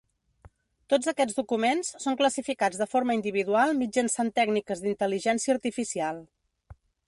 Tots 0.93 1.09
aquests 1.11 1.35
documents 1.39 1.91
són 2.05 2.17
classificats 2.21 2.81
de 2.83 2.87
forma 2.95 3.17
individual 3.19 3.77
mitjançant 3.83 4.35
tècniques 4.41 4.85
d’intel·ligència 4.87 5.57
artificial. 5.59 6.23